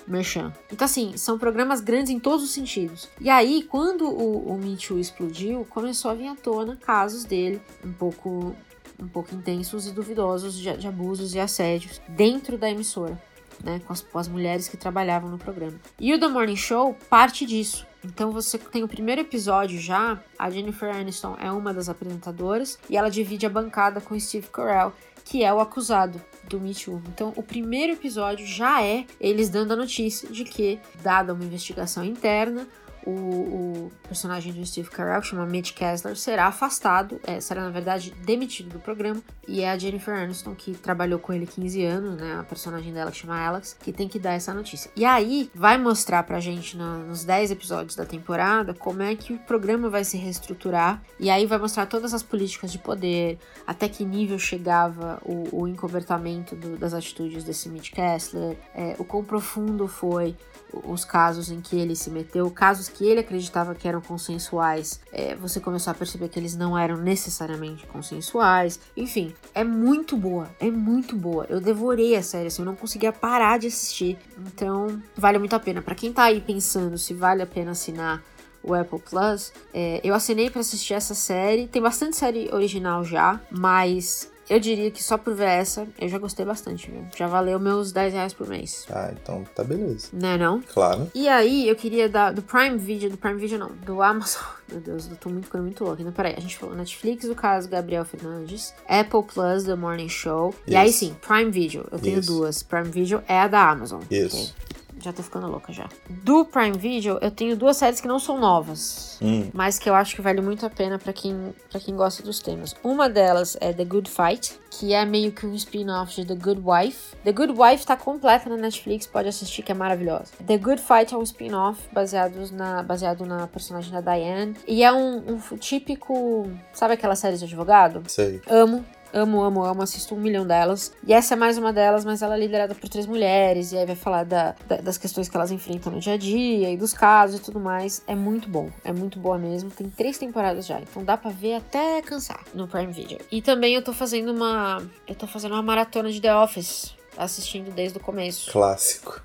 [0.08, 0.54] merchan.
[0.72, 3.10] Então, assim, são programas grandes em todos os sentidos.
[3.20, 7.62] E aí, quando o, o Me Too explodiu, começou a vir à tona casos dele
[7.84, 8.56] um pouco,
[9.00, 13.20] um pouco intensos e duvidosos de, de abusos e assédios dentro da emissora.
[13.64, 15.80] Né, com, as, com as mulheres que trabalhavam no programa.
[16.00, 17.86] E o The Morning Show parte disso.
[18.04, 22.96] Então você tem o primeiro episódio já, a Jennifer Aniston é uma das apresentadoras e
[22.96, 27.02] ela divide a bancada com Steve Carell, que é o acusado do Me Too.
[27.08, 32.06] Então, o primeiro episódio já é eles dando a notícia de que, dada uma investigação
[32.06, 32.68] interna,
[33.06, 37.70] o, o, personagem do Steve Carell, que chama Mitch Kessler, será afastado, é, será na
[37.70, 42.16] verdade demitido do programa, e é a Jennifer Aniston, que trabalhou com ele 15 anos,
[42.16, 44.90] né, a personagem dela que chama Alex, que tem que dar essa notícia.
[44.96, 49.34] E aí vai mostrar pra gente no, nos 10 episódios da temporada como é que
[49.34, 53.38] o programa vai se reestruturar, e aí vai mostrar todas as políticas de poder,
[53.68, 59.04] até que nível chegava o, o encobertamento do, das atitudes desse Mitch Kessler, é, o
[59.04, 60.36] quão profundo foi
[60.74, 65.36] os casos em que ele se meteu, casos que ele acreditava que eram consensuais, é,
[65.36, 68.80] você começou a perceber que eles não eram necessariamente consensuais.
[68.96, 71.46] Enfim, é muito boa, é muito boa.
[71.50, 74.18] Eu devorei a série, assim, eu não conseguia parar de assistir.
[74.38, 75.82] Então, vale muito a pena.
[75.82, 78.22] Para quem tá aí pensando se vale a pena assinar
[78.64, 81.68] o Apple Plus, é, eu assinei para assistir essa série.
[81.68, 86.18] Tem bastante série original já, mas eu diria que só por ver essa, eu já
[86.18, 87.06] gostei bastante, viu?
[87.16, 88.86] Já valeu meus 10 reais por mês.
[88.90, 90.10] Ah, então tá beleza.
[90.14, 90.62] Não é não?
[90.62, 91.10] Claro.
[91.16, 94.44] E aí, eu queria dar do Prime Video, do Prime Video não, do Amazon.
[94.72, 96.02] Meu Deus, eu tô muito ficando muito louca.
[96.02, 100.56] Então, peraí, a gente falou Netflix, do caso Gabriel Fernandes, Apple Plus, The Morning Show.
[100.68, 101.00] E aí Isso.
[101.00, 101.88] sim, Prime Video.
[101.92, 102.32] Eu tenho Isso.
[102.32, 102.64] duas.
[102.64, 104.02] Prime Video é a da Amazon.
[104.10, 104.54] Isso.
[104.70, 104.76] ok?
[105.06, 105.88] Já tô ficando louca já.
[106.10, 109.20] Do Prime Video, eu tenho duas séries que não são novas.
[109.22, 112.24] Hum, Mas que eu acho que vale muito a pena pra quem, pra quem gosta
[112.24, 112.76] dos temas.
[112.84, 116.64] Uma delas é The Good Fight, que é meio que um spin-off de The Good
[116.66, 117.16] Wife.
[117.24, 120.32] The Good Wife tá completa na Netflix, pode assistir, que é maravilhosa.
[120.44, 124.56] The Good Fight é um spin-off baseado na, baseado na personagem da Diane.
[124.68, 126.50] E é um, um típico.
[126.74, 128.02] Sabe aquela série de advogado?
[128.08, 128.42] sei.
[128.50, 128.84] Amo.
[129.18, 130.92] Amo, amo, amo, assisto um milhão delas.
[131.08, 133.72] E essa é mais uma delas, mas ela é liderada por três mulheres.
[133.72, 136.70] E aí vai falar da, da- das questões que elas enfrentam no dia a dia
[136.70, 138.04] e dos casos e tudo mais.
[138.08, 139.72] É muito bom, é muito boa mesmo.
[139.72, 143.18] Tem três temporadas já, então dá pra ver até cansar no Prime Video.
[143.32, 144.84] E também eu tô fazendo uma.
[145.08, 146.94] Eu tô fazendo uma maratona de The Office.
[147.18, 148.52] Assistindo desde o começo.
[148.52, 149.22] Clássico.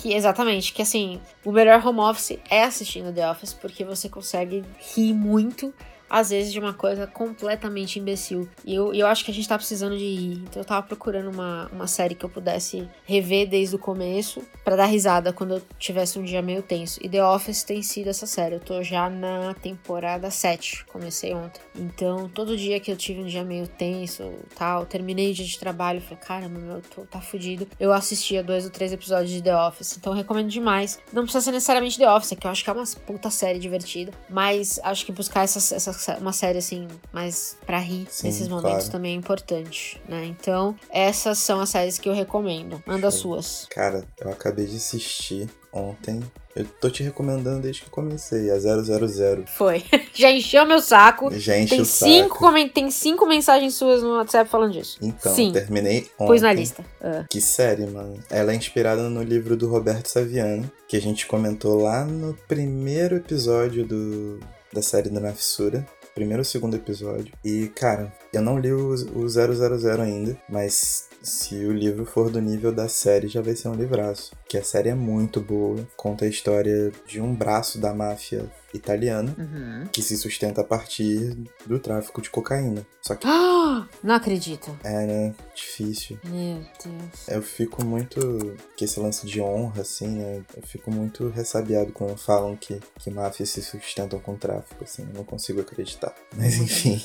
[0.00, 4.64] Que exatamente, que assim, o melhor home office é assistindo The Office, porque você consegue
[4.96, 5.72] rir muito,
[6.08, 8.48] às vezes, de uma coisa completamente imbecil.
[8.64, 10.42] E eu, eu acho que a gente tá precisando de rir.
[10.44, 14.76] Então eu tava procurando uma, uma série que eu pudesse rever desde o começo, pra
[14.76, 17.00] dar risada quando eu tivesse um dia meio tenso.
[17.02, 18.56] E The Office tem sido essa série.
[18.56, 21.60] Eu tô já na temporada 7, comecei ontem.
[21.74, 25.58] Então, todo dia que eu tive um dia meio tenso tal, terminei o dia de
[25.58, 27.66] trabalho, falei, caramba, meu, eu tô, tá fudido.
[27.78, 30.98] Eu assistia dois ou três episódios de The Office, então recomendo demais.
[31.12, 34.12] Não precisa ser necessariamente The Office, que eu acho que é uma puta série divertida,
[34.28, 38.84] mas acho que buscar essa, essa uma série assim, mais pra rir Sim, nesses momentos
[38.84, 38.90] claro.
[38.92, 40.24] também é importante, né?
[40.24, 42.82] Então, essas são as séries que eu recomendo.
[42.86, 43.34] Manda as Show.
[43.34, 43.66] suas.
[43.70, 46.22] Cara, eu acabei de assistir ontem.
[46.56, 49.44] Eu tô te recomendando desde que comecei, a 000.
[49.46, 49.84] Foi.
[50.12, 51.32] Já encheu meu saco.
[51.32, 52.68] Gente, Tem o cinco, saco.
[52.70, 54.98] tem cinco mensagens suas no WhatsApp falando disso.
[55.00, 55.52] Então, Sim.
[55.52, 56.26] terminei ontem.
[56.32, 56.84] Pus na lista.
[57.00, 57.24] Ah.
[57.30, 58.18] Que série, mano.
[58.28, 63.16] Ela é inspirada no livro do Roberto Saviano, que a gente comentou lá no primeiro
[63.16, 64.40] episódio do,
[64.72, 65.86] da série da Nafissura.
[66.14, 67.32] Primeiro ou segundo episódio.
[67.44, 72.40] E, cara, eu não li o, o 000 ainda, mas se o livro for do
[72.40, 74.32] nível da série, já vai ser um livraço.
[74.48, 75.86] Que a série é muito boa.
[75.96, 79.86] Conta a história de um braço da máfia italiana Uhum.
[79.92, 82.86] que se sustenta a partir do tráfico de cocaína.
[83.02, 84.76] Só que Ah, não acredito.
[84.84, 85.34] é, né?
[85.54, 86.18] Difícil.
[86.24, 87.28] Meu Deus.
[87.28, 88.56] Eu fico muito.
[88.76, 90.42] que esse lance de honra, assim, né?
[90.56, 95.02] Eu fico muito ressabiado quando falam que, que máfias se sustentam com tráfico, assim.
[95.02, 96.14] Eu não consigo acreditar.
[96.36, 97.00] Mas enfim,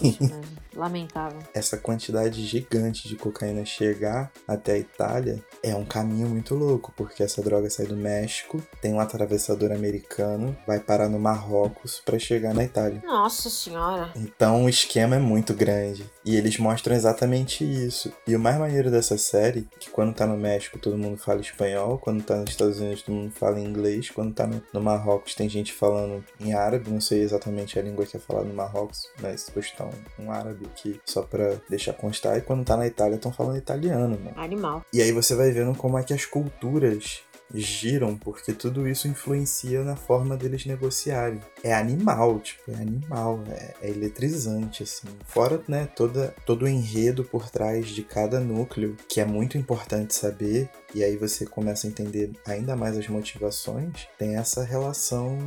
[0.75, 1.39] Lamentável.
[1.53, 7.23] essa quantidade gigante de cocaína chegar até a Itália é um caminho muito louco, porque
[7.23, 12.53] essa droga sai do México, tem um atravessador americano, vai parar no Marrocos pra chegar
[12.53, 13.01] na Itália.
[13.05, 14.11] Nossa senhora.
[14.15, 16.09] Então o esquema é muito grande.
[16.25, 18.11] E eles mostram exatamente isso.
[18.27, 21.97] E o mais maneiro dessa série, que quando tá no México todo mundo fala espanhol,
[21.97, 25.49] quando tá nos Estados Unidos todo mundo fala inglês, quando tá no, no Marrocos tem
[25.49, 29.49] gente falando em árabe, não sei exatamente a língua que é falada no Marrocos, mas
[29.49, 32.37] postar um, um árabe aqui só pra deixar constar.
[32.37, 34.33] E quando tá na Itália estão falando italiano, mano.
[34.37, 34.85] Animal.
[34.93, 37.21] E aí você vai vendo como é que as culturas
[37.53, 41.39] giram, porque tudo isso influencia na forma deles negociarem.
[41.63, 45.07] É animal, tipo, é animal, é, é eletrizante, assim.
[45.25, 50.15] Fora, né, toda, todo o enredo por trás de cada núcleo, que é muito importante
[50.15, 55.37] saber, e aí você começa a entender ainda mais as motivações, tem essa relação,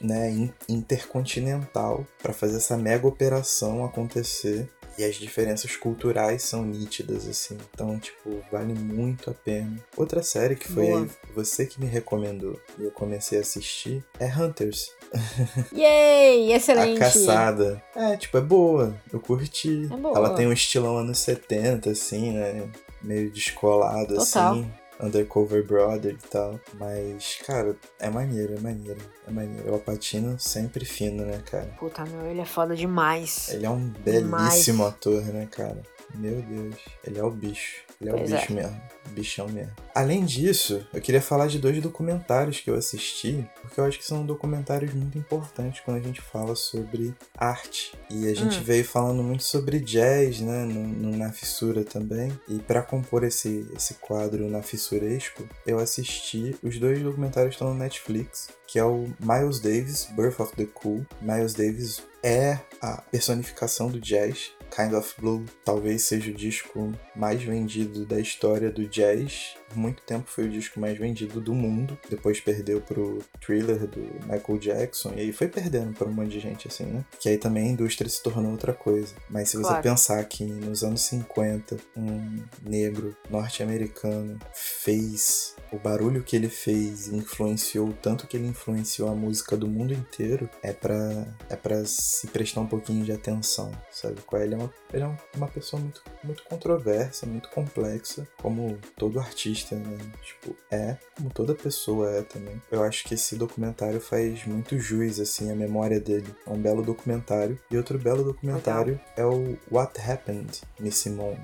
[0.00, 4.68] né, in- intercontinental para fazer essa mega operação acontecer
[4.98, 7.58] e as diferenças culturais são nítidas, assim.
[7.72, 9.76] Então, tipo, vale muito a pena.
[9.96, 14.26] Outra série que foi aí, você que me recomendou e eu comecei a assistir é
[14.26, 14.92] Hunters.
[15.72, 16.52] Yay!
[16.52, 16.96] Excelente.
[16.96, 17.82] A Caçada.
[17.94, 18.94] É, tipo, é boa.
[19.12, 19.88] Eu curti.
[19.90, 20.16] É boa.
[20.16, 22.68] Ela tem um estilão anos 70, assim, né?
[23.02, 24.52] Meio descolado, Total.
[24.52, 24.72] assim.
[25.02, 26.60] Undercover Brother e tal.
[26.74, 29.00] Mas, cara, é maneiro, é maneiro.
[29.26, 29.74] É maneiro.
[29.74, 31.74] O Patino sempre fino, né, cara?
[31.78, 33.48] Puta, meu, ele é foda demais.
[33.48, 35.82] Ele é um belíssimo ator, né, cara?
[36.14, 36.76] Meu Deus.
[37.04, 37.82] Ele é o bicho.
[38.02, 38.38] Ele é Pois o é.
[38.40, 38.80] bicho mesmo.
[39.10, 39.72] Bichão mesmo.
[39.94, 44.06] Além disso, eu queria falar de dois documentários que eu assisti, porque eu acho que
[44.06, 47.92] são documentários muito importantes quando a gente fala sobre arte.
[48.08, 48.62] E a gente Hum.
[48.62, 52.32] veio falando muito sobre jazz, né, no, no Na Fissura também.
[52.48, 57.74] E para compor esse, esse quadro Na Fissuresco, eu assisti os dois documentários que estão
[57.74, 61.04] no Netflix, que é o Miles Davis, Birth of the Cool.
[61.20, 64.52] Miles Davis é a personificação do jazz.
[64.74, 70.02] Kind of Blue talvez seja o disco mais vendido da história do jazz, por muito
[70.02, 71.98] tempo foi o disco mais vendido do mundo.
[72.08, 75.12] Depois perdeu pro Thriller do Michael Jackson.
[75.16, 77.04] E aí foi perdendo pra um monte de gente, assim, né?
[77.18, 79.14] Que aí também a indústria se tornou outra coisa.
[79.30, 79.82] Mas se você Claro.
[79.82, 87.16] pensar que nos anos 50, um negro norte-americano fez o barulho que ele fez e
[87.16, 92.26] influenciou tanto que ele influenciou a música do mundo inteiro, é pra, é pra se
[92.26, 94.16] prestar um pouquinho de atenção, sabe?
[94.34, 94.42] é?
[94.44, 99.18] Ele é uma, ele é um- uma pessoa muito, muito controversa, muito complexa, como todo
[99.18, 99.98] artista, né?
[100.22, 102.60] Tipo, é, como toda pessoa é também.
[102.70, 106.34] Eu acho que esse documentário faz muito jus, assim, à memória dele.
[106.46, 107.58] É um belo documentário.
[107.70, 111.40] E outro belo documentário é o What Happened, Miss Simone.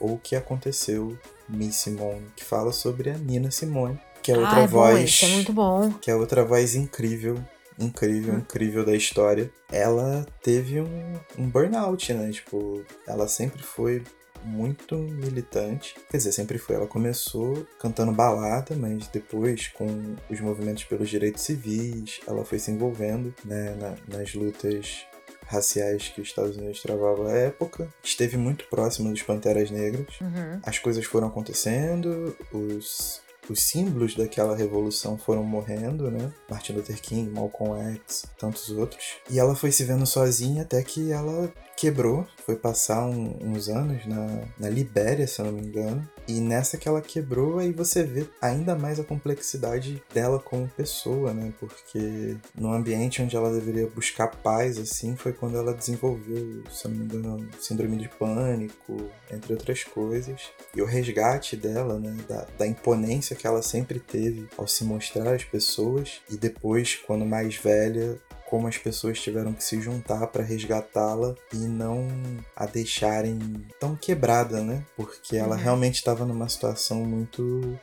[0.00, 1.16] Ou o que aconteceu,
[1.52, 5.04] Miss Simone, que fala sobre a Nina Simone, que é outra ah, é bom, voz
[5.04, 5.92] esse é muito bom.
[6.00, 7.38] que é outra voz incrível,
[7.78, 8.38] incrível, Hum.
[8.38, 9.50] incrível da história.
[9.70, 12.30] Ela teve um, um burnout, né?
[12.30, 14.02] Tipo, ela sempre foi
[14.44, 15.94] muito militante.
[16.10, 16.74] Quer dizer, sempre foi.
[16.76, 22.70] Ela começou cantando balada, mas depois, com os movimentos pelos direitos civis, ela foi se
[22.70, 25.04] envolvendo né, na- nas lutas
[25.52, 27.88] raciais que os Estados Unidos travava à época.
[28.02, 30.60] Esteve muito próxima dos Panteras Negras Uhum.
[30.64, 36.32] as coisas foram acontecendo, os, os símbolos daquela revolução foram morrendo, né?
[36.48, 39.16] Martin Luther King, Malcolm X, tantos outros.
[39.30, 41.52] E ela foi se vendo sozinha até que ela
[41.82, 46.08] quebrou, foi passar um- uns anos na, na Libéria, se eu não me engano.
[46.28, 51.34] E nessa que ela quebrou, aí você vê ainda mais a complexidade dela como pessoa,
[51.34, 51.52] né?
[51.58, 56.94] Porque no ambiente onde ela deveria buscar paz, assim, foi quando ela desenvolveu, se não
[56.94, 60.40] me engano, síndrome de pânico, entre outras coisas.
[60.76, 62.16] E o resgate dela, né?
[62.28, 66.20] Da, da imponência que ela sempre teve ao se mostrar às pessoas.
[66.30, 68.16] E depois, quando mais velha,
[68.52, 72.06] como as pessoas tiveram que se juntar para resgatá-la e não
[72.54, 73.38] a deixarem
[73.80, 74.84] tão quebrada, né?
[74.94, 75.62] Porque ela Uhum.
[75.62, 77.78] realmente estava numa situação muito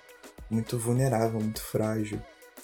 [0.48, 2.22] muito vulnerável, muito frágil.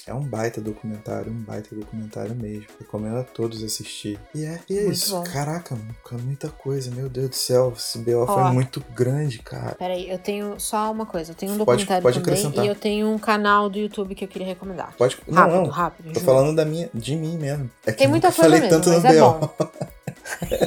[0.07, 2.67] É um baita documentário, um baita documentário mesmo.
[2.79, 4.19] Recomendo a todos assistir.
[4.35, 5.15] E é, e é Muito isso.
[5.17, 5.23] bom.
[5.23, 5.75] Caraca,
[6.23, 6.91] muita coisa.
[6.91, 9.73] Meu Deus do céu, esse BO foi muito grande, cara.
[9.73, 11.31] Peraí, eu tenho só uma coisa.
[11.31, 12.65] Eu tenho um Pode- documentário pode também acrescentar.
[12.65, 14.93] e eu tenho um canal do YouTube que eu queria recomendar.
[14.95, 15.17] Pode.
[15.27, 15.65] Não, Rápido, não.
[15.69, 16.13] rápido.
[16.13, 17.67] Tô falando da minha, de mim mesmo.
[17.83, 19.39] É Tem muita coisa falei mesmo, tanto no mas é BO.
[19.39, 19.49] bom.